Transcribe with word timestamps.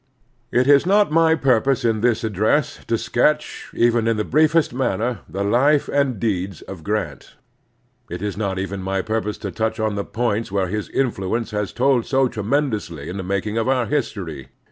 It 0.51 0.65
is 0.67 0.87
not 0.87 1.11
my 1.11 1.35
ptupose 1.35 1.87
in 1.87 2.01
this 2.01 2.23
address 2.23 2.79
to 2.87 2.97
sketch, 2.97 3.69
in 3.71 3.79
even 3.83 4.17
the 4.17 4.23
briefest 4.23 4.73
manner, 4.73 5.19
the 5.29 5.43
life 5.43 5.87
and 5.89 6.19
deeds 6.19 6.63
of 6.63 6.83
204 6.83 6.87
The 6.87 7.21
Strenuous 7.21 7.37
Life 7.37 8.07
Grant. 8.09 8.19
It 8.19 8.25
is 8.27 8.35
not 8.35 8.57
even 8.57 8.81
my 8.81 9.03
purpose 9.03 9.37
to 9.37 9.51
touch 9.51 9.79
on 9.79 9.93
the 9.93 10.03
points 10.03 10.51
where 10.51 10.69
his 10.69 10.89
influence 10.89 11.51
has 11.51 11.71
told 11.71 12.07
so 12.07 12.27
tre 12.27 12.41
mendously 12.41 13.09
in 13.09 13.17
the 13.17 13.23
making 13.23 13.59
of 13.59 13.67
our 13.67 13.85
history. 13.85 14.47